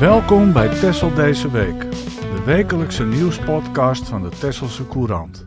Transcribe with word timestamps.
Welkom 0.00 0.52
bij 0.52 0.68
Tessel 0.68 1.14
deze 1.14 1.50
week, 1.50 1.80
de 2.20 2.42
wekelijkse 2.44 3.04
nieuwspodcast 3.04 4.08
van 4.08 4.22
de 4.22 4.28
Tesselse 4.28 4.88
Courant. 4.88 5.46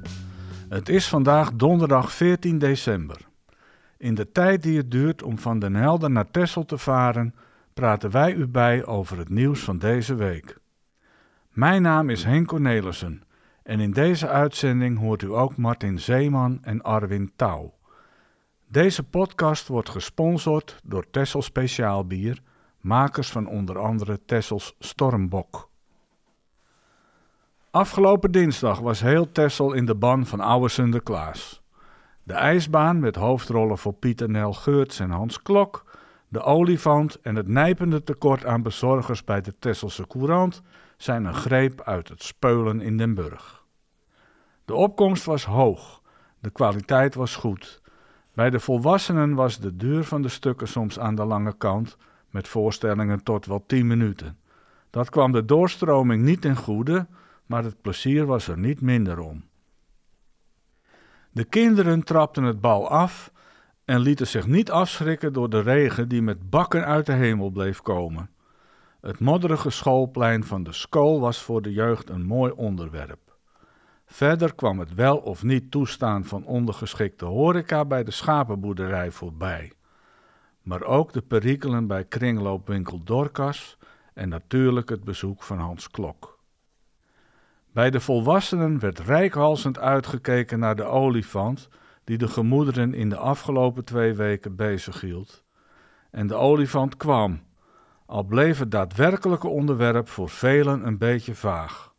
Het 0.69 0.89
is 0.89 1.07
vandaag 1.07 1.53
donderdag 1.53 2.11
14 2.11 2.57
december. 2.57 3.17
In 3.97 4.15
de 4.15 4.31
tijd 4.31 4.63
die 4.63 4.77
het 4.77 4.91
duurt 4.91 5.23
om 5.23 5.37
van 5.37 5.59
Den 5.59 5.75
Helder 5.75 6.11
naar 6.11 6.31
Tessel 6.31 6.65
te 6.65 6.77
varen, 6.77 7.35
praten 7.73 8.11
wij 8.11 8.33
u 8.33 8.47
bij 8.47 8.85
over 8.85 9.17
het 9.17 9.29
nieuws 9.29 9.59
van 9.59 9.77
deze 9.77 10.15
week. 10.15 10.57
Mijn 11.49 11.81
naam 11.81 12.09
is 12.09 12.23
Henk 12.23 12.47
Cornelissen 12.47 13.23
en 13.63 13.79
in 13.79 13.91
deze 13.91 14.27
uitzending 14.27 14.99
hoort 14.99 15.21
u 15.21 15.33
ook 15.33 15.57
Martin 15.57 15.99
Zeeman 15.99 16.59
en 16.61 16.81
Arwin 16.81 17.31
Touw. 17.35 17.73
Deze 18.67 19.03
podcast 19.03 19.67
wordt 19.67 19.89
gesponsord 19.89 20.79
door 20.83 21.09
Tessel 21.11 21.41
Speciaalbier, 21.41 22.41
makers 22.81 23.31
van 23.31 23.47
onder 23.47 23.79
andere 23.79 24.19
Tessels 24.25 24.75
Stormbok. 24.79 25.69
Afgelopen 27.71 28.31
dinsdag 28.31 28.79
was 28.79 29.01
heel 29.01 29.31
Tessel 29.31 29.73
in 29.73 29.85
de 29.85 29.95
ban 29.95 30.25
van 30.25 30.39
oude 30.39 30.69
Sinterklaas. 30.69 31.61
De 32.23 32.33
ijsbaan 32.33 32.99
met 32.99 33.15
hoofdrollen 33.15 33.77
voor 33.77 33.93
Pieter 33.93 34.29
Nel 34.29 34.53
Geurts 34.53 34.99
en 34.99 35.09
Hans 35.09 35.41
Klok, 35.41 35.83
de 36.27 36.41
olifant 36.41 37.21
en 37.21 37.35
het 37.35 37.47
nijpende 37.47 38.03
tekort 38.03 38.45
aan 38.45 38.61
bezorgers 38.61 39.23
bij 39.23 39.41
de 39.41 39.53
Tesselse 39.59 40.07
Courant 40.07 40.61
zijn 40.97 41.25
een 41.25 41.33
greep 41.33 41.81
uit 41.81 42.09
het 42.09 42.23
speulen 42.23 42.81
in 42.81 42.97
Den 42.97 43.13
Burg. 43.13 43.65
De 44.65 44.75
opkomst 44.75 45.25
was 45.25 45.45
hoog, 45.45 46.01
de 46.39 46.49
kwaliteit 46.49 47.15
was 47.15 47.35
goed. 47.35 47.81
Bij 48.33 48.49
de 48.49 48.59
volwassenen 48.59 49.33
was 49.35 49.59
de 49.59 49.75
duur 49.75 50.03
van 50.03 50.21
de 50.21 50.29
stukken 50.29 50.67
soms 50.67 50.99
aan 50.99 51.15
de 51.15 51.25
lange 51.25 51.57
kant, 51.57 51.97
met 52.31 52.47
voorstellingen 52.47 53.23
tot 53.23 53.45
wel 53.45 53.63
10 53.65 53.87
minuten. 53.87 54.37
Dat 54.89 55.09
kwam 55.09 55.31
de 55.31 55.45
doorstroming 55.45 56.23
niet 56.23 56.41
ten 56.41 56.55
goede, 56.55 57.07
maar 57.45 57.63
het 57.63 57.81
plezier 57.81 58.25
was 58.25 58.47
er 58.47 58.57
niet 58.57 58.81
minder 58.81 59.19
om. 59.19 59.43
De 61.31 61.43
kinderen 61.43 62.03
trapten 62.03 62.43
het 62.43 62.61
bal 62.61 62.89
af 62.89 63.31
en 63.85 63.99
lieten 63.99 64.27
zich 64.27 64.47
niet 64.47 64.71
afschrikken 64.71 65.33
door 65.33 65.49
de 65.49 65.61
regen 65.61 66.07
die 66.09 66.21
met 66.21 66.49
bakken 66.49 66.85
uit 66.85 67.05
de 67.05 67.13
hemel 67.13 67.49
bleef 67.49 67.81
komen. 67.81 68.29
Het 69.01 69.19
modderige 69.19 69.69
schoolplein 69.69 70.43
van 70.43 70.63
de 70.63 70.73
school 70.73 71.19
was 71.19 71.41
voor 71.41 71.61
de 71.61 71.73
jeugd 71.73 72.09
een 72.09 72.25
mooi 72.25 72.51
onderwerp. 72.51 73.19
Verder 74.05 74.55
kwam 74.55 74.79
het 74.79 74.93
wel 74.93 75.17
of 75.17 75.43
niet 75.43 75.71
toestaan 75.71 76.25
van 76.25 76.45
ondergeschikte 76.45 77.25
horeca 77.25 77.85
bij 77.85 78.03
de 78.03 78.11
schapenboerderij 78.11 79.11
voorbij. 79.11 79.71
Maar 80.61 80.83
ook 80.83 81.13
de 81.13 81.21
perikelen 81.21 81.87
bij 81.87 82.05
kringloopwinkel 82.05 83.03
Dorcas 83.03 83.77
en 84.13 84.29
natuurlijk 84.29 84.89
het 84.89 85.03
bezoek 85.03 85.43
van 85.43 85.59
Hans 85.59 85.91
Klok. 85.91 86.39
Bij 87.71 87.89
de 87.89 87.99
volwassenen 87.99 88.79
werd 88.79 88.99
rijkhalsend 88.99 89.79
uitgekeken 89.79 90.59
naar 90.59 90.75
de 90.75 90.83
olifant 90.83 91.69
die 92.03 92.17
de 92.17 92.27
gemoederen 92.27 92.93
in 92.93 93.09
de 93.09 93.17
afgelopen 93.17 93.83
twee 93.83 94.13
weken 94.13 94.55
bezighield. 94.55 95.43
En 96.09 96.27
de 96.27 96.35
olifant 96.35 96.97
kwam, 96.97 97.41
al 98.05 98.23
bleef 98.23 98.59
het 98.59 98.71
daadwerkelijke 98.71 99.47
onderwerp 99.47 100.07
voor 100.07 100.29
velen 100.29 100.87
een 100.87 100.97
beetje 100.97 101.35
vaag. 101.35 101.93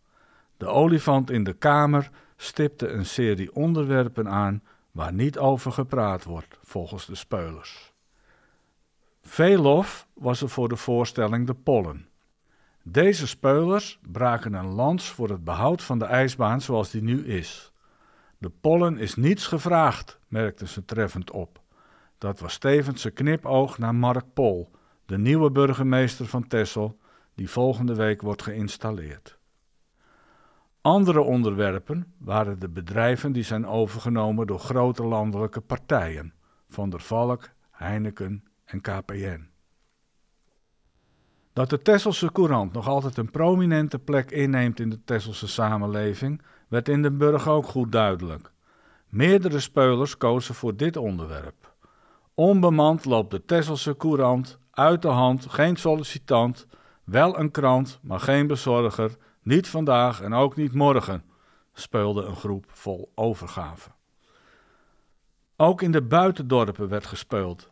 De 0.56 0.66
olifant 0.66 1.30
in 1.30 1.44
de 1.44 1.52
kamer 1.52 2.10
stipte 2.36 2.88
een 2.88 3.06
serie 3.06 3.54
onderwerpen 3.54 4.28
aan 4.28 4.62
waar 4.90 5.12
niet 5.12 5.38
over 5.38 5.72
gepraat 5.72 6.24
wordt, 6.24 6.58
volgens 6.62 7.06
de 7.06 7.14
speulers. 7.14 7.91
Veel 9.22 9.62
lof 9.62 10.08
was 10.14 10.42
er 10.42 10.48
voor 10.48 10.68
de 10.68 10.76
voorstelling 10.76 11.46
De 11.46 11.54
Pollen. 11.54 12.08
Deze 12.82 13.26
speulers 13.26 14.00
braken 14.10 14.54
een 14.54 14.72
lans 14.74 15.10
voor 15.10 15.28
het 15.28 15.44
behoud 15.44 15.82
van 15.82 15.98
de 15.98 16.04
ijsbaan 16.04 16.60
zoals 16.60 16.90
die 16.90 17.02
nu 17.02 17.26
is. 17.26 17.72
De 18.38 18.50
pollen 18.50 18.98
is 18.98 19.14
niets 19.14 19.46
gevraagd, 19.46 20.18
merkten 20.28 20.68
ze 20.68 20.84
treffend 20.84 21.30
op. 21.30 21.60
Dat 22.18 22.40
was 22.40 22.58
tevens 22.58 23.04
een 23.04 23.12
knipoog 23.12 23.78
naar 23.78 23.94
Mark 23.94 24.24
Pol, 24.34 24.70
de 25.06 25.18
nieuwe 25.18 25.50
burgemeester 25.50 26.26
van 26.26 26.46
Tessel, 26.46 26.98
die 27.34 27.50
volgende 27.50 27.94
week 27.94 28.22
wordt 28.22 28.42
geïnstalleerd. 28.42 29.38
Andere 30.80 31.20
onderwerpen 31.20 32.14
waren 32.18 32.58
de 32.58 32.68
bedrijven 32.68 33.32
die 33.32 33.44
zijn 33.44 33.66
overgenomen 33.66 34.46
door 34.46 34.58
grote 34.58 35.04
landelijke 35.04 35.60
partijen, 35.60 36.34
Van 36.68 36.90
der 36.90 37.00
Valk, 37.00 37.50
Heineken 37.70 38.44
en 38.72 38.80
KPN. 38.80 39.50
Dat 41.52 41.70
de 41.70 41.82
Tesselse 41.82 42.32
Courant 42.32 42.72
nog 42.72 42.88
altijd 42.88 43.16
een 43.16 43.30
prominente 43.30 43.98
plek 43.98 44.30
inneemt 44.30 44.80
in 44.80 44.90
de 44.90 45.04
Tesselse 45.04 45.48
samenleving, 45.48 46.42
werd 46.68 46.88
in 46.88 47.02
Den 47.02 47.18
Burg 47.18 47.48
ook 47.48 47.66
goed 47.66 47.92
duidelijk. 47.92 48.52
Meerdere 49.08 49.60
speulers 49.60 50.16
kozen 50.16 50.54
voor 50.54 50.76
dit 50.76 50.96
onderwerp. 50.96 51.74
Onbemand 52.34 53.04
loopt 53.04 53.30
de 53.30 53.44
Tesselse 53.44 53.96
Courant 53.96 54.58
uit 54.70 55.02
de 55.02 55.08
hand, 55.08 55.46
geen 55.48 55.76
sollicitant, 55.76 56.66
wel 57.04 57.38
een 57.38 57.50
krant, 57.50 57.98
maar 58.02 58.20
geen 58.20 58.46
bezorger, 58.46 59.16
niet 59.42 59.68
vandaag 59.68 60.20
en 60.20 60.32
ook 60.32 60.56
niet 60.56 60.74
morgen, 60.74 61.24
speelde 61.72 62.22
een 62.22 62.36
groep 62.36 62.64
vol 62.68 63.12
overgave. 63.14 63.90
Ook 65.56 65.82
in 65.82 65.92
de 65.92 66.02
buitendorpen 66.02 66.88
werd 66.88 67.06
gespeeld. 67.06 67.71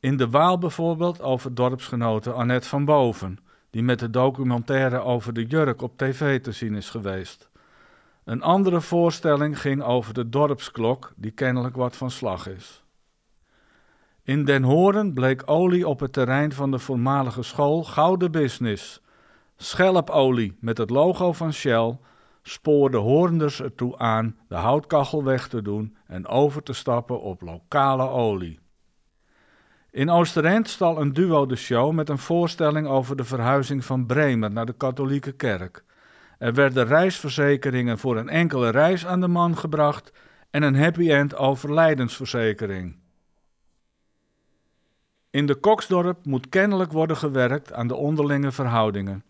In 0.00 0.16
de 0.16 0.30
Waal 0.30 0.58
bijvoorbeeld 0.58 1.22
over 1.22 1.54
dorpsgenote 1.54 2.32
Annette 2.32 2.68
van 2.68 2.84
Boven, 2.84 3.38
die 3.70 3.82
met 3.82 3.98
de 3.98 4.10
documentaire 4.10 5.00
over 5.00 5.32
de 5.32 5.46
jurk 5.46 5.82
op 5.82 5.98
tv 5.98 6.40
te 6.40 6.52
zien 6.52 6.74
is 6.74 6.90
geweest. 6.90 7.50
Een 8.24 8.42
andere 8.42 8.80
voorstelling 8.80 9.60
ging 9.60 9.82
over 9.82 10.14
de 10.14 10.28
dorpsklok, 10.28 11.12
die 11.16 11.30
kennelijk 11.30 11.76
wat 11.76 11.96
van 11.96 12.10
slag 12.10 12.48
is. 12.48 12.84
In 14.22 14.44
Den 14.44 14.62
Horen 14.62 15.14
bleek 15.14 15.42
olie 15.44 15.88
op 15.88 16.00
het 16.00 16.12
terrein 16.12 16.52
van 16.52 16.70
de 16.70 16.78
voormalige 16.78 17.42
school 17.42 17.84
gouden 17.84 18.32
business. 18.32 19.02
Schelpolie 19.56 20.56
met 20.60 20.78
het 20.78 20.90
logo 20.90 21.32
van 21.32 21.52
Shell 21.52 21.98
spoorde 22.42 22.96
Hoornders 22.96 23.62
ertoe 23.62 23.98
aan 23.98 24.36
de 24.48 24.54
houtkachel 24.54 25.24
weg 25.24 25.48
te 25.48 25.62
doen 25.62 25.96
en 26.06 26.26
over 26.26 26.62
te 26.62 26.72
stappen 26.72 27.20
op 27.20 27.40
lokale 27.40 28.08
olie. 28.08 28.58
In 29.92 30.10
Oosterend 30.10 30.68
stal 30.68 31.00
een 31.00 31.12
duo 31.12 31.46
de 31.46 31.56
show 31.56 31.92
met 31.92 32.08
een 32.08 32.18
voorstelling 32.18 32.86
over 32.86 33.16
de 33.16 33.24
verhuizing 33.24 33.84
van 33.84 34.06
Bremer 34.06 34.50
naar 34.50 34.66
de 34.66 34.72
katholieke 34.72 35.32
kerk. 35.32 35.84
Er 36.38 36.54
werden 36.54 36.86
reisverzekeringen 36.86 37.98
voor 37.98 38.16
een 38.16 38.28
enkele 38.28 38.68
reis 38.68 39.06
aan 39.06 39.20
de 39.20 39.28
man 39.28 39.56
gebracht 39.56 40.12
en 40.50 40.62
een 40.62 40.76
happy 40.76 41.10
end 41.10 41.36
overlijdensverzekering. 41.36 42.96
In 45.30 45.46
de 45.46 45.54
Koksdorp 45.54 46.24
moet 46.24 46.48
kennelijk 46.48 46.92
worden 46.92 47.16
gewerkt 47.16 47.72
aan 47.72 47.86
de 47.86 47.96
onderlinge 47.96 48.52
verhoudingen. 48.52 49.24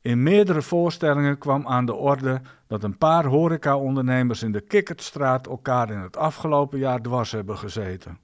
In 0.00 0.22
meerdere 0.22 0.62
voorstellingen 0.62 1.38
kwam 1.38 1.66
aan 1.66 1.86
de 1.86 1.94
orde 1.94 2.40
dat 2.66 2.82
een 2.82 2.98
paar 2.98 3.24
horecaondernemers 3.24 4.42
in 4.42 4.52
de 4.52 4.60
Kikkertstraat 4.60 5.46
elkaar 5.46 5.90
in 5.90 5.98
het 5.98 6.16
afgelopen 6.16 6.78
jaar 6.78 7.02
dwars 7.02 7.32
hebben 7.32 7.58
gezeten. 7.58 8.18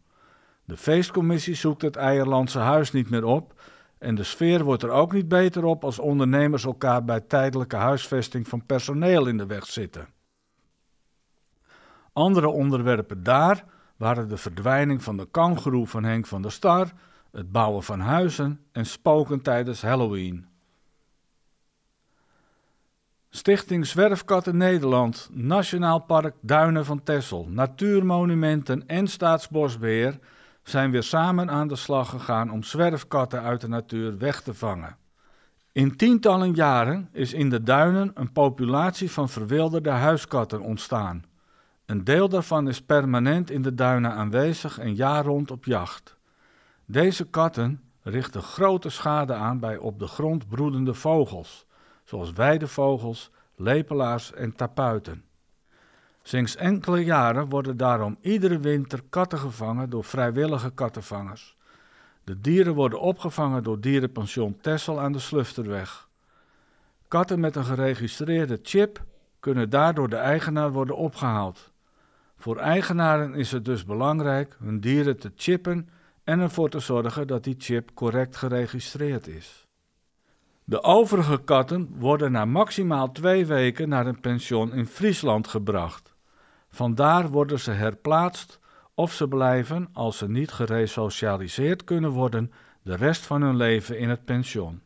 De 0.67 0.77
feestcommissie 0.77 1.55
zoekt 1.55 1.83
het 1.83 1.97
Eierlandse 1.97 2.59
huis 2.59 2.93
niet 2.93 3.11
meer 3.11 3.25
op 3.25 3.61
en 3.99 4.15
de 4.15 4.25
sfeer 4.25 4.65
wordt 4.65 4.83
er 4.83 4.91
ook 4.91 5.13
niet 5.13 5.29
beter 5.29 5.65
op 5.65 5.85
als 5.85 5.99
ondernemers 5.99 6.65
elkaar 6.65 7.05
bij 7.05 7.21
tijdelijke 7.21 7.77
huisvesting 7.77 8.49
van 8.49 8.67
personeel 8.67 9.27
in 9.27 9.37
de 9.37 9.47
weg 9.47 9.67
zitten. 9.67 10.09
Andere 12.13 12.49
onderwerpen 12.49 13.23
daar 13.23 13.65
waren 13.97 14.29
de 14.29 14.37
verdwijning 14.37 15.03
van 15.03 15.17
de 15.17 15.29
kangeroe 15.31 15.87
van 15.87 16.05
Henk 16.05 16.27
van 16.27 16.43
der 16.43 16.53
Star, 16.53 16.93
het 17.33 17.53
bouwen 17.53 17.83
van 17.83 18.01
huizen 18.01 18.61
en 18.73 18.87
spoken 18.87 19.43
tijdens 19.43 19.83
Halloween. 19.83 20.47
Stichting 23.31 23.87
Zwerfkatten 23.87 24.57
Nederland, 24.57 25.29
Nationaal 25.33 26.01
Park 26.01 26.35
Duinen 26.41 26.85
van 26.85 27.03
Texel, 27.03 27.47
Natuurmonumenten 27.49 28.87
en 28.87 29.07
Staatsbosbeheer 29.07 30.19
zijn 30.69 30.91
weer 30.91 31.03
samen 31.03 31.51
aan 31.51 31.69
de 31.69 31.77
slag 31.77 32.11
gegaan 32.11 32.51
om 32.51 32.63
zwerfkatten 32.63 33.43
uit 33.43 33.61
de 33.61 33.69
natuur 33.69 34.19
weg 34.19 34.43
te 34.43 34.55
vangen. 34.55 34.97
In 35.73 35.97
tientallen 35.97 36.53
jaren 36.53 37.09
is 37.13 37.33
in 37.33 37.51
de 37.51 37.63
duinen 37.63 38.11
een 38.15 38.33
populatie 38.33 39.11
van 39.11 39.29
verwilderde 39.29 39.91
huiskatten 39.91 40.61
ontstaan. 40.61 41.25
Een 41.87 42.05
deel 42.05 42.29
daarvan 42.29 42.69
is 42.69 42.83
permanent 42.83 43.51
in 43.51 43.63
de 43.63 43.75
duinen 43.75 44.13
aanwezig 44.13 44.79
en 44.79 44.95
jaar 44.95 45.25
rond 45.25 45.51
op 45.51 45.65
jacht. 45.65 46.17
Deze 46.85 47.25
katten 47.25 47.83
richten 48.03 48.43
grote 48.43 48.89
schade 48.89 49.35
aan 49.35 49.59
bij 49.59 49.77
op 49.77 49.99
de 49.99 50.07
grond 50.07 50.49
broedende 50.49 50.95
vogels, 50.95 51.67
zoals 52.05 52.33
weidevogels, 52.33 53.31
lepelaars 53.57 54.33
en 54.33 54.57
tapuiten. 54.57 55.26
Sinds 56.27 56.57
enkele 56.57 57.05
jaren 57.05 57.49
worden 57.49 57.77
daarom 57.77 58.17
iedere 58.21 58.59
winter 58.59 59.03
katten 59.11 59.39
gevangen 59.39 59.91
door 59.91 60.05
vrijwillige 60.05 60.71
kattenvangers. 60.71 61.57
De 62.25 62.41
dieren 62.41 62.75
worden 62.75 63.01
opgevangen 63.01 63.63
door 63.63 63.81
dierenpension 63.81 64.57
Tessel 64.61 65.01
aan 65.01 65.13
de 65.13 65.19
Slufterweg. 65.19 66.09
Katten 67.09 67.41
met 67.41 67.57
een 67.57 67.65
geregistreerde 67.65 68.59
chip 68.63 69.05
kunnen 69.41 69.71
daardoor 69.71 70.09
de 70.09 70.17
eigenaar 70.17 70.73
worden 70.73 70.97
opgehaald. 70.97 71.73
Voor 72.37 72.57
eigenaren 72.57 73.35
is 73.35 73.53
het 73.53 73.65
dus 73.65 73.85
belangrijk 73.85 74.57
hun 74.63 74.81
dieren 74.81 75.19
te 75.19 75.33
chippen 75.37 75.89
en 76.25 76.41
ervoor 76.41 76.69
te 76.69 76.81
zorgen 76.81 77.27
dat 77.27 77.45
die 77.45 77.57
chip 77.59 77.91
correct 77.95 78.37
geregistreerd 78.37 79.27
is. 79.27 79.67
De 80.65 80.83
overige 80.83 81.41
katten 81.45 81.95
worden 81.99 82.33
na 82.33 82.45
maximaal 82.45 83.13
twee 83.13 83.47
weken 83.47 83.89
naar 83.89 84.07
een 84.07 84.21
pension 84.21 84.73
in 84.73 84.87
Friesland 84.87 85.49
gebracht. 85.49 86.16
Vandaar 86.77 87.29
worden 87.29 87.61
ze 87.61 87.71
herplaatst 87.71 88.59
of 88.95 89.13
ze 89.13 89.29
blijven, 89.29 89.89
als 89.93 90.19
ze 90.19 90.29
niet 90.29 90.53
geresocialiseerd 90.53 91.85
kunnen 91.85 92.11
worden, 92.11 92.53
de 92.83 92.97
rest 92.97 93.27
van 93.27 93.43
hun 93.43 93.57
leven 93.57 93.99
in 93.99 94.09
het 94.09 94.25
pension. 94.25 94.83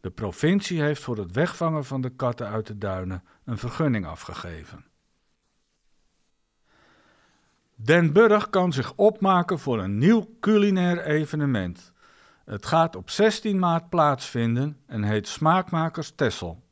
De 0.00 0.10
provincie 0.10 0.82
heeft 0.82 1.02
voor 1.02 1.16
het 1.16 1.32
wegvangen 1.32 1.84
van 1.84 2.00
de 2.00 2.10
katten 2.10 2.48
uit 2.48 2.66
de 2.66 2.78
duinen 2.78 3.24
een 3.44 3.58
vergunning 3.58 4.06
afgegeven. 4.06 4.84
Den 7.74 8.12
Burg 8.12 8.50
kan 8.50 8.72
zich 8.72 8.92
opmaken 8.96 9.58
voor 9.58 9.78
een 9.78 9.98
nieuw 9.98 10.36
culinair 10.40 11.04
evenement. 11.04 11.92
Het 12.44 12.66
gaat 12.66 12.96
op 12.96 13.10
16 13.10 13.58
maart 13.58 13.88
plaatsvinden 13.88 14.76
en 14.86 15.02
heet 15.02 15.28
Smaakmakers 15.28 16.10
Tessel. 16.10 16.62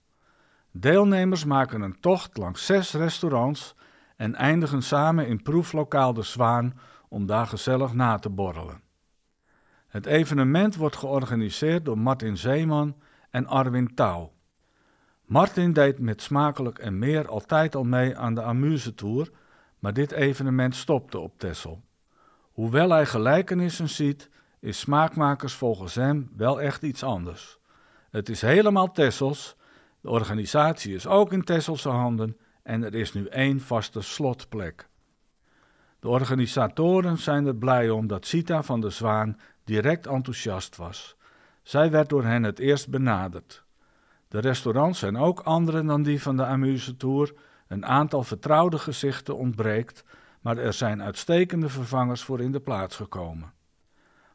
Deelnemers 0.70 1.44
maken 1.44 1.80
een 1.80 2.00
tocht 2.00 2.36
langs 2.36 2.66
zes 2.66 2.92
restaurants 2.92 3.76
en 4.18 4.34
eindigen 4.34 4.82
samen 4.82 5.26
in 5.26 5.42
proeflokaal 5.42 6.14
De 6.14 6.22
Zwaan 6.22 6.78
om 7.08 7.26
daar 7.26 7.46
gezellig 7.46 7.92
na 7.92 8.18
te 8.18 8.30
borrelen. 8.30 8.80
Het 9.88 10.06
evenement 10.06 10.76
wordt 10.76 10.96
georganiseerd 10.96 11.84
door 11.84 11.98
Martin 11.98 12.36
Zeeman 12.36 12.96
en 13.30 13.46
Arwin 13.46 13.94
Touw. 13.94 14.32
Martin 15.24 15.72
deed 15.72 15.98
met 15.98 16.22
Smakelijk 16.22 16.78
en 16.78 16.98
Meer 16.98 17.28
altijd 17.28 17.74
al 17.74 17.84
mee 17.84 18.16
aan 18.16 18.34
de 18.34 18.42
Amuse 18.42 18.94
Tour, 18.94 19.30
maar 19.78 19.92
dit 19.92 20.12
evenement 20.12 20.74
stopte 20.74 21.18
op 21.18 21.38
Tessel. 21.38 21.82
Hoewel 22.52 22.90
hij 22.90 23.06
gelijkenissen 23.06 23.88
ziet, 23.88 24.30
is 24.60 24.78
Smaakmakers 24.78 25.54
volgens 25.54 25.94
hem 25.94 26.30
wel 26.36 26.60
echt 26.60 26.82
iets 26.82 27.02
anders. 27.02 27.58
Het 28.10 28.28
is 28.28 28.40
helemaal 28.40 28.92
Tessels, 28.92 29.56
de 30.00 30.10
organisatie 30.10 30.94
is 30.94 31.06
ook 31.06 31.32
in 31.32 31.44
Tesselse 31.44 31.88
handen 31.88 32.36
en 32.68 32.84
er 32.84 32.94
is 32.94 33.12
nu 33.12 33.26
één 33.26 33.60
vaste 33.60 34.00
slotplek. 34.00 34.88
De 36.00 36.08
organisatoren 36.08 37.18
zijn 37.18 37.46
er 37.46 37.56
blij 37.56 37.90
om 37.90 38.06
dat 38.06 38.26
Sita 38.26 38.62
van 38.62 38.80
der 38.80 38.92
Zwaan 38.92 39.38
direct 39.64 40.06
enthousiast 40.06 40.76
was. 40.76 41.16
Zij 41.62 41.90
werd 41.90 42.08
door 42.08 42.24
hen 42.24 42.42
het 42.42 42.58
eerst 42.58 42.88
benaderd. 42.88 43.64
De 44.28 44.38
restaurants 44.38 44.98
zijn 44.98 45.16
ook 45.16 45.40
andere 45.40 45.84
dan 45.84 46.02
die 46.02 46.22
van 46.22 46.36
de 46.36 46.44
Amuse 46.44 46.96
Tour. 46.96 47.34
Een 47.68 47.86
aantal 47.86 48.22
vertrouwde 48.22 48.78
gezichten 48.78 49.36
ontbreekt, 49.36 50.04
maar 50.40 50.58
er 50.58 50.72
zijn 50.72 51.02
uitstekende 51.02 51.68
vervangers 51.68 52.22
voor 52.22 52.40
in 52.40 52.52
de 52.52 52.60
plaats 52.60 52.96
gekomen. 52.96 53.52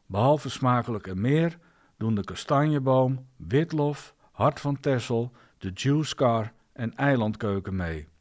Behalve 0.06 0.50
smakelijk 0.50 1.06
en 1.06 1.20
meer 1.20 1.58
doen 1.96 2.14
de 2.14 2.24
Kastanjeboom, 2.24 3.26
Witlof, 3.36 4.14
Hart 4.30 4.60
van 4.60 4.80
Tessel, 4.80 5.32
de 5.58 5.70
Juice 5.74 6.14
Car 6.14 6.52
en 6.72 6.94
Eilandkeuken 6.94 7.76
mee. 7.76 8.12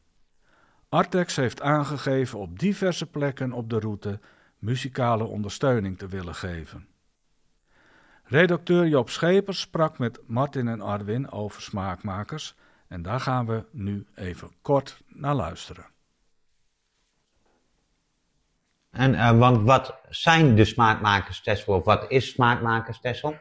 Artex 0.94 1.36
heeft 1.36 1.62
aangegeven 1.62 2.40
op 2.40 2.60
diverse 2.60 3.06
plekken 3.06 3.52
op 3.52 3.70
de 3.70 3.80
route 3.80 4.20
muzikale 4.60 5.24
ondersteuning 5.24 5.98
te 5.98 6.08
willen 6.08 6.36
geven. 6.36 6.88
Redacteur 8.24 8.88
Job 8.88 9.10
Schepers 9.10 9.60
sprak 9.60 9.98
met 9.98 10.20
Martin 10.28 10.68
en 10.68 10.82
Arwin 10.82 11.32
over 11.32 11.62
smaakmakers 11.62 12.56
en 12.88 13.02
daar 13.02 13.20
gaan 13.20 13.46
we 13.46 13.66
nu 13.72 14.06
even 14.16 14.52
kort 14.62 15.02
naar 15.08 15.36
luisteren. 15.36 15.86
En, 18.90 19.14
uh, 19.14 19.38
want 19.38 19.66
wat 19.66 20.00
zijn 20.10 20.56
de 20.56 20.66
smaakmakers 20.66 21.42
Tessel 21.42 21.74
of 21.74 21.86
wat 21.86 22.12
is 22.12 22.30
smaakmakers 22.30 23.00
Tessel? 23.00 23.36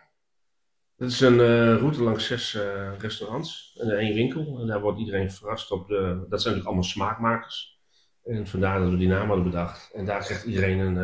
Het 1.03 1.11
is 1.11 1.21
een 1.21 1.39
uh, 1.39 1.77
route 1.77 2.03
langs 2.03 2.27
zes 2.27 2.55
uh, 2.55 2.99
restaurants 2.99 3.79
en 3.81 3.99
één 3.99 4.15
winkel. 4.15 4.59
En 4.61 4.67
daar 4.67 4.81
wordt 4.81 4.99
iedereen 4.99 5.31
verrast 5.31 5.71
op. 5.71 5.89
De, 5.89 5.95
dat 5.97 6.43
zijn 6.43 6.55
natuurlijk 6.55 6.67
allemaal 6.67 6.83
smaakmakers. 6.83 7.81
En 8.25 8.47
vandaar 8.47 8.81
dat 8.81 8.91
we 8.91 8.97
die 8.97 9.09
naam 9.09 9.27
hadden 9.27 9.45
bedacht. 9.45 9.91
En 9.95 10.05
daar 10.05 10.25
krijgt 10.25 10.45
iedereen 10.45 10.79
een, 10.79 10.97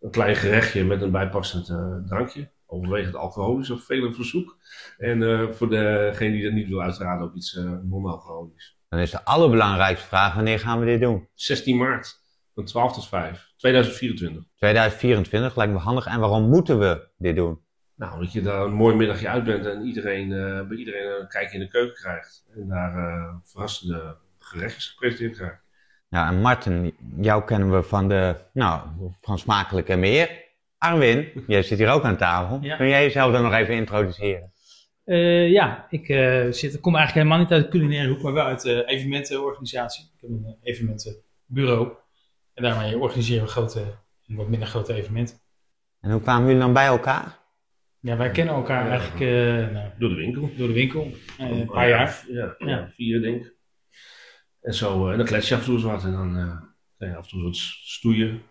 een 0.00 0.10
klein 0.10 0.36
gerechtje 0.36 0.84
met 0.84 1.02
een 1.02 1.10
bijpassend 1.10 1.66
drankje 2.06 2.50
overwegend 2.66 3.14
alcoholisch 3.14 3.70
op 3.70 3.80
vele 3.80 4.12
verzoek. 4.12 4.56
En 4.98 5.48
voor 5.54 5.68
degene 5.68 6.32
die 6.32 6.44
dat 6.44 6.52
niet 6.52 6.68
wil, 6.68 6.82
uiteraard 6.82 7.22
ook 7.22 7.34
iets 7.34 7.54
non-alcoholisch. 7.82 8.78
Dan 8.88 8.98
is 8.98 9.10
de 9.10 9.24
allerbelangrijkste 9.24 10.06
vraag, 10.06 10.34
wanneer 10.34 10.58
gaan 10.58 10.80
we 10.80 10.86
dit 10.86 11.00
doen? 11.00 11.28
16 11.34 11.76
maart, 11.76 12.20
van 12.54 12.64
12 12.64 12.92
tot 12.92 13.08
5, 13.08 13.52
2024. 13.56 14.44
2024, 14.56 15.56
lijkt 15.56 15.72
me 15.72 15.78
handig. 15.78 16.06
En 16.06 16.20
waarom 16.20 16.48
moeten 16.48 16.78
we 16.78 17.08
dit 17.16 17.36
doen? 17.36 17.60
Nou, 18.02 18.20
dat 18.20 18.32
je 18.32 18.42
daar 18.42 18.64
een 18.64 18.72
mooi 18.72 18.94
middagje 18.94 19.28
uit 19.28 19.44
bent 19.44 19.66
en 19.66 19.82
iedereen, 19.82 20.30
uh, 20.30 20.68
bij 20.68 20.76
iedereen 20.76 21.20
een 21.20 21.28
kijkje 21.28 21.54
in 21.54 21.64
de 21.64 21.68
keuken 21.68 21.94
krijgt. 21.94 22.44
En 22.54 22.68
daar 22.68 22.94
verrassende 23.44 24.16
gerechtjes 24.38 24.88
gepresenteerd 24.88 25.36
krijgt. 25.36 25.62
Ja, 26.08 26.28
en 26.28 26.40
Martin, 26.40 26.94
jou 27.20 27.44
kennen 27.44 27.72
we 27.72 27.82
van 27.82 28.08
de, 28.08 28.36
nou, 28.52 28.80
van 29.20 29.38
Smakelijk 29.38 29.88
en 29.88 30.00
Meer. 30.00 30.30
Arwin, 30.78 31.44
jij 31.46 31.62
zit 31.62 31.78
hier 31.78 31.90
ook 31.90 32.02
aan 32.02 32.16
tafel. 32.16 32.58
Kun 32.58 32.88
jij 32.88 33.02
jezelf 33.02 33.32
dan 33.32 33.42
nog 33.42 33.52
even 33.52 33.74
introduceren? 33.74 34.52
Uh, 35.04 35.50
ja, 35.50 35.86
ik 35.90 36.08
uh, 36.08 36.52
zit, 36.52 36.80
kom 36.80 36.96
eigenlijk 36.96 37.26
helemaal 37.26 37.38
niet 37.38 37.50
uit 37.50 37.64
de 37.64 37.78
culinaire 37.78 38.08
hoek, 38.08 38.22
maar 38.22 38.32
wel 38.32 38.46
uit 38.46 38.62
de 38.62 38.84
evenementenorganisatie. 38.86 40.04
Ik 40.14 40.20
heb 40.20 40.30
een 40.30 40.56
evenementenbureau 40.62 41.92
en 42.54 42.62
daarmee 42.62 42.98
organiseren 42.98 43.44
we 43.44 43.50
grote 43.50 43.84
en 44.26 44.36
wat 44.36 44.48
minder 44.48 44.68
grote 44.68 44.94
evenementen. 44.94 45.36
En 46.00 46.10
hoe 46.10 46.20
kwamen 46.20 46.46
jullie 46.46 46.60
dan 46.60 46.72
bij 46.72 46.86
elkaar? 46.86 47.40
Ja, 48.02 48.16
wij 48.16 48.30
kennen 48.30 48.54
elkaar 48.54 48.90
eigenlijk 48.90 49.20
uh, 49.20 49.72
nou, 49.72 49.90
door 49.98 50.08
de 50.08 50.14
winkel. 50.14 50.50
Door 50.56 50.66
de 50.66 50.74
winkel, 50.74 51.10
een 51.38 51.66
paar 51.66 51.88
jaar. 51.88 52.24
Ja, 52.28 52.54
ja, 52.58 52.90
vier 52.94 53.20
denk 53.20 53.44
ik. 53.44 53.54
En 54.60 54.74
zo, 54.74 55.10
en 55.10 55.16
dan 55.16 55.26
klets 55.26 55.48
je 55.48 55.54
af 55.54 55.60
en 55.60 55.66
toe 55.66 55.74
eens 55.74 55.84
wat 55.84 56.04
en 56.04 56.12
dan 56.12 56.32
kan 56.98 57.08
je 57.08 57.16
af 57.16 57.24
en 57.24 57.30
toe 57.30 57.42
wat 57.42 57.56
stoeien, 57.56 58.42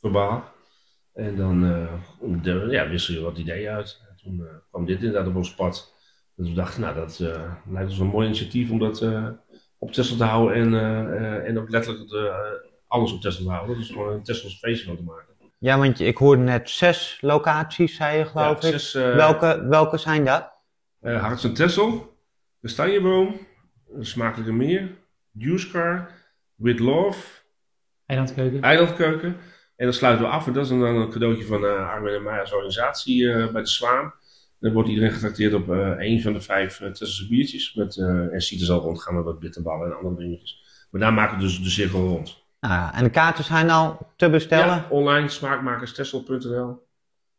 verbaal. 0.00 0.52
En 1.14 1.36
dan 1.36 1.60
ja, 2.70 2.88
wissel 2.88 3.14
je 3.14 3.20
wat 3.20 3.38
ideeën 3.38 3.70
uit. 3.70 4.02
En 4.08 4.16
toen 4.16 4.48
kwam 4.70 4.86
dit 4.86 5.02
inderdaad 5.02 5.28
op 5.28 5.36
ons 5.36 5.54
pad. 5.54 5.94
Dus 6.34 6.48
we 6.48 6.54
dachten, 6.54 6.80
nou, 6.80 6.94
dat 6.94 7.18
lijkt 7.70 7.90
ons 7.90 7.98
een 7.98 8.06
mooi 8.06 8.26
initiatief 8.26 8.70
om 8.70 8.78
dat 8.78 9.08
op 9.78 9.92
Tesla 9.92 10.16
te 10.16 10.24
houden 10.24 10.56
en, 10.56 11.44
en 11.44 11.58
ook 11.58 11.70
letterlijk 11.70 12.12
alles 12.86 13.12
op 13.12 13.20
Tesla 13.20 13.44
te 13.44 13.50
houden. 13.50 13.76
Dus 13.76 13.90
gewoon 13.90 14.12
een 14.12 14.22
Tesla's 14.22 14.58
feestje 14.58 14.86
van 14.86 14.96
te 14.96 15.02
maken. 15.02 15.34
Ja, 15.58 15.78
want 15.78 16.00
ik 16.00 16.16
hoorde 16.16 16.42
net 16.42 16.70
zes 16.70 17.18
locaties, 17.20 17.96
zei 17.96 18.18
je 18.18 18.24
geloof 18.24 18.62
ja, 18.62 18.68
ik. 18.68 18.74
Zes, 18.74 18.92
welke, 18.92 19.66
welke 19.68 19.96
zijn 19.96 20.24
dat? 20.24 20.52
Uh, 21.02 21.22
Harts 21.22 21.44
en 21.44 21.54
Tessel, 21.54 22.16
de 22.60 22.68
Stanjeboom, 22.68 23.46
Smakelijke 24.00 24.52
Meer, 24.52 24.90
Juice 25.32 25.70
Car, 25.70 26.10
With 26.54 26.78
Love, 26.78 27.36
Eilandkeuken. 28.06 28.62
Eilandkeuken. 28.62 29.36
En 29.76 29.84
dan 29.84 29.92
sluiten 29.94 30.24
we 30.24 30.30
af. 30.30 30.46
En 30.46 30.52
dat 30.52 30.64
is 30.64 30.68
dan 30.68 30.82
een 30.82 31.10
cadeautje 31.10 31.44
van 31.44 31.64
uh, 31.64 31.90
Armin 31.90 32.14
en 32.14 32.22
mij 32.22 32.40
als 32.40 32.52
organisatie 32.52 33.22
uh, 33.22 33.52
bij 33.52 33.62
de 33.62 33.68
Zwaan. 33.68 34.14
Dan 34.60 34.72
wordt 34.72 34.88
iedereen 34.88 35.12
getrakteerd 35.12 35.54
op 35.54 35.68
uh, 35.68 35.88
één 35.90 36.20
van 36.20 36.32
de 36.32 36.40
vijf 36.40 36.80
uh, 36.80 36.88
Tesselse 36.88 37.28
biertjes. 37.28 37.74
Met, 37.74 37.96
en 37.96 38.40
ziet 38.42 38.60
er 38.60 38.66
zal 38.66 38.80
rondgaan 38.80 39.14
met 39.14 39.24
wat 39.24 39.38
bitterballen 39.38 39.86
en 39.86 39.96
andere 39.96 40.16
dingetjes. 40.16 40.86
Maar 40.90 41.00
daar 41.00 41.12
maken 41.12 41.36
we 41.36 41.42
dus 41.42 41.62
de 41.62 41.70
cirkel 41.70 42.08
rond. 42.08 42.45
Ah, 42.60 42.88
en 42.92 43.04
de 43.04 43.10
kaarten 43.10 43.44
zijn 43.44 43.70
al 43.70 44.12
te 44.16 44.30
bestellen? 44.30 44.74
Ja, 44.74 44.86
online, 44.90 45.28
smaakmakerstessel.nl. 45.28 46.84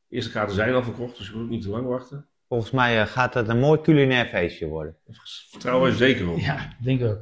De 0.07 0.15
eerste 0.15 0.31
kaarten 0.31 0.55
zijn 0.55 0.73
al 0.73 0.83
verkocht, 0.83 1.17
dus 1.17 1.27
je 1.27 1.33
moet 1.33 1.43
ook 1.43 1.49
niet 1.49 1.61
te 1.61 1.69
lang 1.69 1.87
wachten. 1.87 2.27
Volgens 2.47 2.71
mij 2.71 3.07
gaat 3.07 3.33
het 3.33 3.47
een 3.47 3.59
mooi 3.59 3.81
culinair 3.81 4.25
feestje 4.25 4.67
worden. 4.67 4.97
Vertrouwen 5.49 5.89
er 5.89 5.95
zeker 5.95 6.29
op. 6.29 6.37
Ja, 6.37 6.73
denk 6.81 6.99
ik 7.01 7.07
ook. 7.07 7.19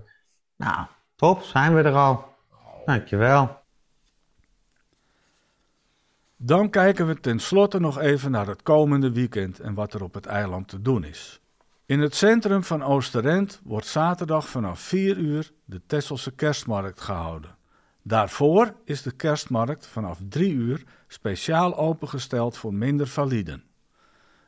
Nou, 0.55 0.85
top, 1.15 1.41
zijn 1.41 1.75
we 1.75 1.81
er 1.81 1.95
al. 1.95 2.25
Dankjewel. 2.85 3.63
Dan 6.37 6.69
kijken 6.69 7.07
we 7.07 7.19
tenslotte 7.19 7.79
nog 7.79 7.99
even 7.99 8.31
naar 8.31 8.47
het 8.47 8.63
komende 8.63 9.11
weekend 9.11 9.59
en 9.59 9.73
wat 9.73 9.93
er 9.93 10.03
op 10.03 10.13
het 10.13 10.25
eiland 10.25 10.67
te 10.67 10.81
doen 10.81 11.03
is. 11.03 11.39
In 11.85 11.99
het 11.99 12.15
centrum 12.15 12.63
van 12.63 12.83
Oosterend 12.83 13.61
wordt 13.63 13.87
zaterdag 13.87 14.47
vanaf 14.47 14.79
4 14.79 15.17
uur 15.17 15.51
de 15.65 15.81
Tesselse 15.87 16.31
kerstmarkt 16.31 17.01
gehouden. 17.01 17.54
Daarvoor 18.07 18.75
is 18.83 19.01
de 19.01 19.11
kerstmarkt 19.11 19.87
vanaf 19.87 20.19
3 20.29 20.53
uur 20.53 20.83
speciaal 21.07 21.77
opengesteld 21.77 22.57
voor 22.57 22.73
minder 22.73 23.07
validen. 23.07 23.63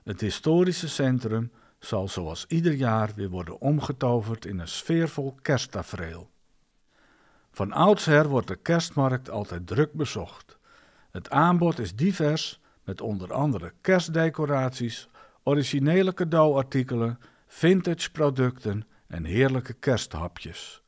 Het 0.04 0.22
historische 0.22 0.88
centrum 0.88 1.52
zal 1.80 2.08
zoals 2.08 2.46
ieder 2.48 2.74
jaar 2.74 3.12
weer 3.16 3.30
worden 3.30 3.60
omgetoverd 3.60 4.46
in 4.46 4.60
een 4.60 4.68
sfeervol 4.68 5.38
kersttafereel. 5.42 6.30
Van 7.52 7.72
oudsher 7.72 8.28
wordt 8.28 8.48
de 8.48 8.56
kerstmarkt 8.56 9.30
altijd 9.30 9.68
druk 9.68 9.94
bezocht. 9.94 10.58
Het 11.12 11.30
aanbod 11.30 11.80
is 11.80 11.96
divers, 11.96 12.60
met 12.84 13.02
onder 13.02 13.34
andere 13.34 13.74
kerstdecoraties, 13.82 15.10
originele 15.44 16.14
cadeauartikelen, 16.14 17.20
vintage 17.48 18.12
producten 18.12 18.88
en 19.08 19.24
heerlijke 19.24 19.74
kersthapjes. 19.74 20.82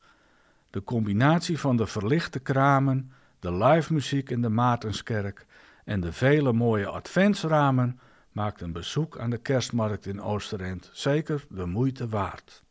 De 0.70 0.84
combinatie 0.84 1.58
van 1.58 1.76
de 1.76 1.86
verlichte 1.86 2.38
kramen, 2.38 3.12
de 3.38 3.52
live 3.52 3.92
muziek 3.92 4.30
in 4.30 4.42
de 4.42 4.48
Maartenskerk 4.48 5.46
en 5.84 6.00
de 6.00 6.12
vele 6.12 6.52
mooie 6.52 6.86
adventsramen 6.86 8.00
maakt 8.32 8.60
een 8.60 8.72
bezoek 8.72 9.18
aan 9.18 9.30
de 9.30 9.38
kerstmarkt 9.38 10.06
in 10.06 10.20
Oosterend 10.20 10.90
zeker 10.92 11.46
de 11.48 11.66
moeite 11.66 12.08
waard. 12.08 12.62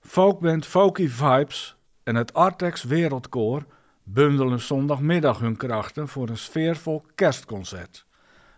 Folkband 0.00 0.66
Folky 0.66 1.08
Vibes 1.08 1.76
en 2.02 2.14
het 2.14 2.34
Artex 2.34 2.82
Wereldkoor 2.82 3.66
bundelen 4.02 4.60
zondagmiddag 4.60 5.38
hun 5.38 5.56
krachten 5.56 6.08
voor 6.08 6.28
een 6.28 6.38
sfeervol 6.38 7.04
kerstconcert. 7.14 8.06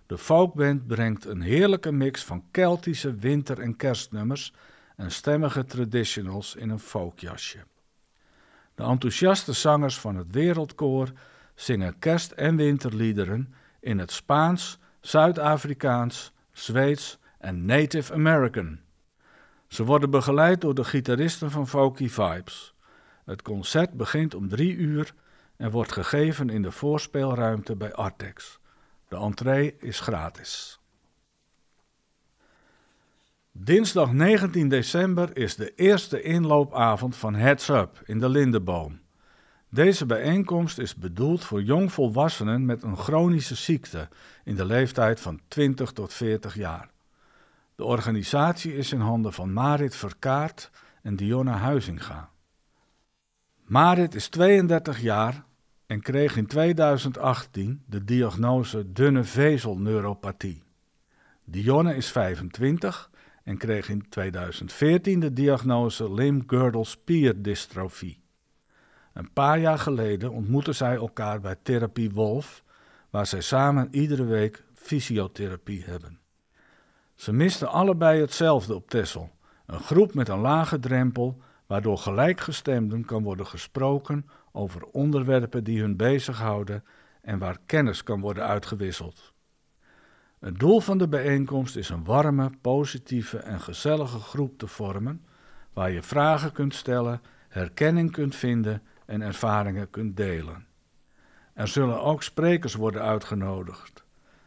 De 0.06 0.18
folkband 0.18 0.86
brengt 0.86 1.24
een 1.24 1.40
heerlijke 1.40 1.92
mix 1.92 2.24
van 2.24 2.44
Keltische 2.50 3.14
winter- 3.14 3.60
en 3.60 3.76
kerstnummers 3.76 4.54
en 4.96 5.10
stemmige 5.10 5.64
traditionals 5.64 6.54
in 6.54 6.70
een 6.70 6.78
folkjasje. 6.78 7.58
De 8.74 8.82
enthousiaste 8.82 9.52
zangers 9.52 9.98
van 9.98 10.16
het 10.16 10.32
Wereldkoor 10.32 11.12
zingen 11.54 11.98
kerst- 11.98 12.32
en 12.32 12.56
winterliederen 12.56 13.54
in 13.80 13.98
het 13.98 14.10
Spaans, 14.10 14.78
Zuid-Afrikaans, 15.00 16.32
Zweeds 16.52 17.18
en 17.38 17.64
Native 17.64 18.12
American. 18.12 18.80
Ze 19.68 19.84
worden 19.84 20.10
begeleid 20.10 20.60
door 20.60 20.74
de 20.74 20.84
gitaristen 20.84 21.50
van 21.50 21.68
Folky 21.68 22.08
Vibes. 22.08 22.74
Het 23.24 23.42
concert 23.42 23.92
begint 23.92 24.34
om 24.34 24.48
drie 24.48 24.74
uur 24.74 25.14
en 25.56 25.70
wordt 25.70 25.92
gegeven 25.92 26.50
in 26.50 26.62
de 26.62 26.70
voorspeelruimte 26.70 27.76
bij 27.76 27.92
Artex. 27.92 28.58
De 29.08 29.16
entree 29.16 29.76
is 29.78 30.00
gratis. 30.00 30.78
Dinsdag 33.56 34.12
19 34.12 34.68
december 34.68 35.36
is 35.36 35.56
de 35.56 35.74
eerste 35.74 36.22
inloopavond 36.22 37.16
van 37.16 37.34
Heads 37.34 37.68
Up 37.68 38.02
in 38.04 38.18
de 38.18 38.28
Lindeboom. 38.28 39.00
Deze 39.68 40.06
bijeenkomst 40.06 40.78
is 40.78 40.94
bedoeld 40.94 41.44
voor 41.44 41.62
jongvolwassenen 41.62 42.64
met 42.64 42.82
een 42.82 42.96
chronische 42.96 43.54
ziekte 43.54 44.08
in 44.44 44.54
de 44.54 44.64
leeftijd 44.64 45.20
van 45.20 45.40
20 45.48 45.92
tot 45.92 46.12
40 46.12 46.54
jaar. 46.54 46.90
De 47.74 47.84
organisatie 47.84 48.76
is 48.76 48.92
in 48.92 49.00
handen 49.00 49.32
van 49.32 49.52
Marit 49.52 49.96
Verkaart 49.96 50.70
en 51.02 51.16
Diona 51.16 51.56
Huizinga. 51.56 52.30
Marit 53.64 54.14
is 54.14 54.28
32 54.28 55.00
jaar 55.00 55.44
en 55.86 56.00
kreeg 56.00 56.36
in 56.36 56.46
2018 56.46 57.82
de 57.86 58.04
diagnose 58.04 58.92
dunne 58.92 59.24
vezelneuropathie. 59.24 60.62
Dionne 61.44 61.96
is 61.96 62.10
25 62.10 63.10
en 63.44 63.56
kreeg 63.56 63.88
in 63.88 64.08
2014 64.08 65.20
de 65.20 65.32
diagnose 65.32 66.12
limb-girdle-spierdystrophie. 66.12 68.22
Een 69.12 69.32
paar 69.32 69.58
jaar 69.58 69.78
geleden 69.78 70.30
ontmoetten 70.30 70.74
zij 70.74 70.94
elkaar 70.94 71.40
bij 71.40 71.56
Therapie 71.62 72.10
Wolf, 72.10 72.62
waar 73.10 73.26
zij 73.26 73.40
samen 73.40 73.88
iedere 73.90 74.24
week 74.24 74.64
fysiotherapie 74.74 75.84
hebben. 75.84 76.18
Ze 77.14 77.32
misten 77.32 77.68
allebei 77.68 78.20
hetzelfde 78.20 78.74
op 78.74 78.88
Tessel, 78.88 79.30
een 79.66 79.80
groep 79.80 80.14
met 80.14 80.28
een 80.28 80.40
lage 80.40 80.78
drempel, 80.78 81.42
waardoor 81.66 81.98
gelijkgestemden 81.98 83.04
kan 83.04 83.22
worden 83.22 83.46
gesproken 83.46 84.28
over 84.52 84.84
onderwerpen 84.84 85.64
die 85.64 85.80
hun 85.80 85.96
bezighouden 85.96 86.84
en 87.22 87.38
waar 87.38 87.58
kennis 87.66 88.02
kan 88.02 88.20
worden 88.20 88.46
uitgewisseld. 88.46 89.33
Het 90.44 90.58
doel 90.58 90.80
van 90.80 90.98
de 90.98 91.08
bijeenkomst 91.08 91.76
is 91.76 91.88
een 91.88 92.04
warme, 92.04 92.50
positieve 92.60 93.38
en 93.38 93.60
gezellige 93.60 94.18
groep 94.18 94.58
te 94.58 94.66
vormen, 94.66 95.24
waar 95.72 95.90
je 95.90 96.02
vragen 96.02 96.52
kunt 96.52 96.74
stellen, 96.74 97.20
herkenning 97.48 98.12
kunt 98.12 98.36
vinden 98.36 98.82
en 99.06 99.22
ervaringen 99.22 99.90
kunt 99.90 100.16
delen. 100.16 100.66
Er 101.54 101.68
zullen 101.68 102.02
ook 102.02 102.22
sprekers 102.22 102.74
worden 102.74 103.02
uitgenodigd. 103.02 104.04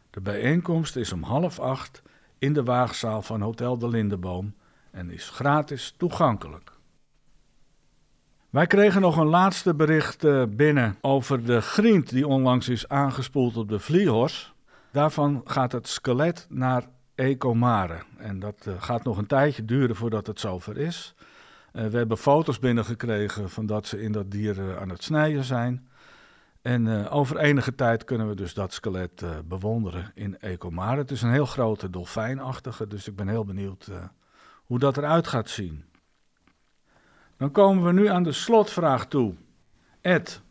De 0.09 0.21
bijeenkomst 0.21 0.95
is 0.95 1.13
om 1.13 1.23
half 1.23 1.59
acht 1.59 2.01
in 2.37 2.53
de 2.53 2.63
waagzaal 2.63 3.21
van 3.21 3.41
Hotel 3.41 3.77
de 3.77 3.89
Lindeboom 3.89 4.53
en 4.91 5.11
is 5.11 5.29
gratis 5.29 5.93
toegankelijk. 5.97 6.71
Wij 8.49 8.67
kregen 8.67 9.01
nog 9.01 9.17
een 9.17 9.27
laatste 9.27 9.75
bericht 9.75 10.23
eh, 10.23 10.43
binnen 10.49 10.97
over 11.01 11.45
de 11.45 11.61
griend 11.61 12.09
die 12.09 12.27
onlangs 12.27 12.69
is 12.69 12.87
aangespoeld 12.87 13.57
op 13.57 13.69
de 13.69 13.79
Vliehors. 13.79 14.55
Daarvan 14.97 15.41
gaat 15.45 15.71
het 15.71 15.87
skelet 15.87 16.45
naar 16.49 16.83
Ecomare. 17.15 18.03
En 18.17 18.39
dat 18.39 18.65
uh, 18.67 18.81
gaat 18.81 19.03
nog 19.03 19.17
een 19.17 19.27
tijdje 19.27 19.65
duren 19.65 19.95
voordat 19.95 20.27
het 20.27 20.39
zover 20.39 20.77
is. 20.77 21.15
Uh, 21.73 21.85
we 21.85 21.97
hebben 21.97 22.17
foto's 22.17 22.59
binnengekregen 22.59 23.49
van 23.49 23.65
dat 23.65 23.85
ze 23.85 24.01
in 24.01 24.11
dat 24.11 24.31
dier 24.31 24.79
aan 24.79 24.89
het 24.89 25.03
snijden 25.03 25.43
zijn. 25.43 25.89
En 26.61 27.09
over 27.09 27.37
enige 27.37 27.75
tijd 27.75 28.03
kunnen 28.03 28.27
we 28.27 28.35
dus 28.35 28.53
dat 28.53 28.73
skelet 28.73 29.25
bewonderen 29.45 30.11
in 30.15 30.39
Ecomare. 30.39 30.97
Het 30.97 31.11
is 31.11 31.21
een 31.21 31.31
heel 31.31 31.45
grote 31.45 31.89
dolfijnachtige, 31.89 32.87
dus 32.87 33.07
ik 33.07 33.15
ben 33.15 33.27
heel 33.27 33.45
benieuwd 33.45 33.89
hoe 34.65 34.79
dat 34.79 34.97
eruit 34.97 35.27
gaat 35.27 35.49
zien. 35.49 35.85
Dan 37.37 37.51
komen 37.51 37.83
we 37.83 37.93
nu 37.93 38.07
aan 38.07 38.23
de 38.23 38.31
slotvraag 38.31 39.07
toe. 39.07 39.35
Ed, 40.01 40.41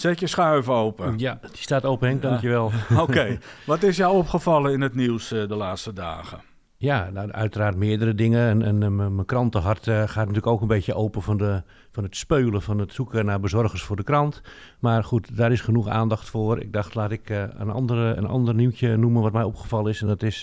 zet 0.00 0.20
je 0.20 0.26
schuif 0.26 0.68
open. 0.68 1.18
Ja, 1.18 1.38
die 1.40 1.50
staat 1.62 1.84
open, 1.84 2.08
Henk, 2.08 2.22
dankjewel. 2.22 2.70
Oké, 2.98 3.38
wat 3.66 3.82
is 3.82 3.96
jou 3.96 4.16
opgevallen 4.16 4.72
in 4.72 4.80
het 4.80 4.94
nieuws 4.94 5.32
uh, 5.32 5.48
de 5.48 5.54
laatste 5.54 5.92
dagen? 5.92 6.40
Ja, 6.76 7.10
nou, 7.10 7.30
uiteraard 7.30 7.76
meerdere 7.76 8.14
dingen. 8.14 8.48
En, 8.48 8.62
en 8.62 8.82
uh, 8.82 8.88
mijn 8.88 9.24
krantenhart 9.24 9.86
uh, 9.86 9.98
gaat 9.98 10.16
natuurlijk 10.16 10.46
ook 10.46 10.60
een 10.60 10.66
beetje 10.66 10.94
open 10.94 11.22
van, 11.22 11.36
de, 11.36 11.62
van 11.90 12.02
het 12.02 12.16
speulen, 12.16 12.62
van 12.62 12.78
het 12.78 12.92
zoeken 12.92 13.24
naar 13.24 13.40
bezorgers 13.40 13.82
voor 13.82 13.96
de 13.96 14.02
krant. 14.02 14.42
Maar 14.78 15.04
goed, 15.04 15.36
daar 15.36 15.52
is 15.52 15.60
genoeg 15.60 15.88
aandacht 15.88 16.28
voor. 16.28 16.60
Ik 16.60 16.72
dacht, 16.72 16.94
laat 16.94 17.10
ik 17.10 17.28
een, 17.28 17.70
andere, 17.70 18.14
een 18.14 18.26
ander 18.26 18.54
nieuwtje 18.54 18.96
noemen 18.96 19.22
wat 19.22 19.32
mij 19.32 19.42
opgevallen 19.42 19.90
is. 19.90 20.00
En 20.00 20.06
dat 20.06 20.22
is 20.22 20.42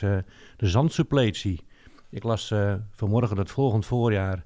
de 0.57 0.67
zandsuppletie. 0.67 1.65
Ik 2.09 2.23
las 2.23 2.53
vanmorgen 2.91 3.35
dat 3.35 3.49
volgend 3.49 3.85
voorjaar 3.85 4.43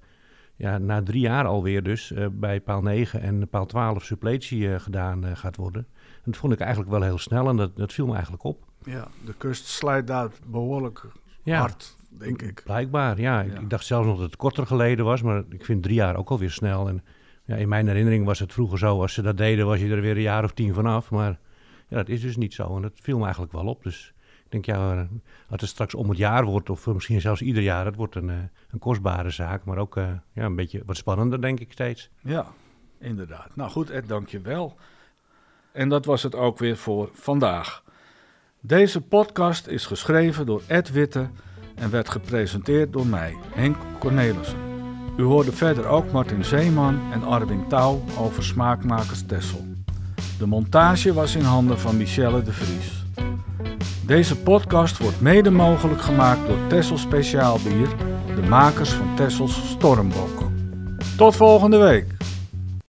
ja, 0.62 0.78
na 0.78 1.04
drie 1.04 1.22
jaar 1.22 1.46
alweer 1.46 1.84
dus 1.84 2.12
uh, 2.12 2.26
bij 2.32 2.62
paal 2.62 2.82
9 2.82 3.22
en 3.22 3.48
paal 3.48 3.66
12 3.66 4.04
suppletie 4.04 4.60
uh, 4.60 4.80
gedaan 4.80 5.26
uh, 5.26 5.32
gaat 5.36 5.56
worden. 5.56 5.88
En 6.14 6.32
dat 6.32 6.38
vond 6.38 6.54
ik 6.54 6.60
eigenlijk 6.60 6.92
wel 6.92 7.02
heel 7.02 7.18
snel 7.18 7.50
en 7.50 7.58
dat, 7.58 7.76
dat 7.76 7.94
viel 7.94 8.06
me 8.06 8.14
eigenlijk 8.14 8.44
op. 8.44 8.66
Ja, 8.84 9.08
de 9.26 9.34
kust 9.38 9.66
slijt 9.66 10.08
daar 10.08 10.30
behoorlijk 10.48 11.06
ja, 11.44 11.60
hard, 11.60 11.98
denk 12.10 12.42
ik. 12.42 12.62
Blijkbaar, 12.64 13.20
ja. 13.20 13.40
ja. 13.40 13.52
Ik, 13.52 13.60
ik, 13.60 13.70
dacht 13.70 13.86
zelfs 13.86 14.08
nog 14.08 14.16
dat 14.16 14.26
het 14.26 14.36
korter 14.36 14.68
geleden 14.68 15.06
was, 15.06 15.22
maar 15.22 15.44
ik 15.50 15.66
vind 15.66 15.84
drie 15.84 15.96
jaar 15.96 16.16
ook 16.16 16.30
alweer 16.30 16.52
snel. 16.52 16.88
En 16.88 17.04
ja, 17.46 17.56
in 17.56 17.70
mijn 17.70 17.88
herinnering 17.88 18.26
was 18.26 18.40
het 18.40 18.54
vroeger 18.54 18.78
zo, 18.78 19.02
als 19.02 19.14
ze 19.14 19.22
dat 19.22 19.38
deden 19.38 19.66
was 19.66 19.80
je 19.80 19.90
er 19.90 20.02
weer 20.02 20.16
een 20.16 20.22
jaar 20.22 20.44
of 20.44 20.52
tien 20.52 20.74
vanaf. 20.74 21.12
Maar 21.12 21.40
ja, 21.88 21.98
dat 21.98 22.10
is 22.10 22.22
dus 22.22 22.38
niet 22.38 22.54
zo 22.54 22.76
en 22.76 22.82
dat 22.82 22.94
viel 22.96 23.18
me 23.18 23.24
eigenlijk 23.24 23.54
wel 23.54 23.66
op. 23.66 23.84
Dus 23.84 24.14
denk, 24.52 24.66
ja, 24.66 25.08
als 25.50 25.62
het 25.62 25.70
straks 25.70 25.96
om 25.96 26.10
het 26.10 26.18
jaar 26.18 26.46
wordt, 26.46 26.70
of 26.70 26.88
misschien 26.88 27.22
zelfs 27.22 27.42
ieder 27.42 27.64
jaar, 27.64 27.86
het 27.86 27.96
wordt 27.96 28.16
een, 28.16 28.30
eh, 28.30 28.36
een 28.72 28.80
kostbare 28.80 29.30
zaak, 29.30 29.64
maar 29.64 29.78
ook 29.78 29.98
uh, 29.98 30.10
ja, 30.34 30.46
een 30.46 30.56
beetje 30.56 30.84
wat 30.86 30.98
spannender, 30.98 31.42
denk 31.42 31.60
ik 31.60 31.72
steeds. 31.72 32.10
Ja, 32.22 32.46
inderdaad. 33.00 33.56
Nou 33.56 33.70
goed, 33.70 33.90
Ed, 33.90 34.08
dank 34.08 34.28
je 34.30 34.42
wel. 34.42 34.78
En 35.72 35.90
dat 35.90 36.06
was 36.06 36.24
het 36.24 36.36
ook 36.36 36.60
weer 36.60 36.78
voor 36.78 37.10
vandaag. 37.14 37.84
Deze 38.60 39.02
podcast 39.02 39.68
is 39.68 39.86
geschreven 39.86 40.46
door 40.46 40.62
Ed 40.68 40.92
Witte 40.92 41.30
en 41.76 41.90
werd 41.90 42.10
gepresenteerd 42.10 42.94
door 42.94 43.08
mij, 43.08 43.38
Henk 43.54 43.78
Cornelissen. 44.00 44.58
U 45.18 45.24
hoorde 45.24 45.52
verder 45.52 45.88
ook 45.88 46.12
Martin 46.12 46.46
Zeeman 46.46 47.00
en 47.12 47.24
Arwin 47.24 47.68
Touw 47.68 48.02
over 48.18 48.44
Smaakmakers 48.44 49.26
Tessel. 49.26 49.66
De 50.38 50.46
montage 50.46 51.14
was 51.14 51.36
in 51.36 51.44
handen 51.44 51.80
van 51.80 51.98
Michelle 51.98 52.42
de 52.42 52.54
Vries. 52.54 53.01
Deze 54.12 54.38
podcast 54.38 54.98
wordt 54.98 55.22
mede 55.22 55.50
mogelijk 55.50 56.02
gemaakt 56.02 56.48
door 56.48 56.68
Tessel 56.68 56.98
Speciaalbier, 56.98 57.88
de 58.36 58.42
makers 58.42 58.90
van 58.90 59.16
Tessels 59.16 59.70
Stormbok. 59.70 60.44
Tot 61.18 61.36
volgende 61.36 61.78
week! 61.78 62.21